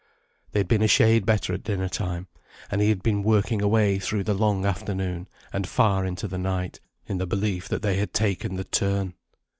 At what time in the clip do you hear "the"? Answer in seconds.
4.23-4.33, 6.27-6.39, 7.19-7.27, 8.55-8.63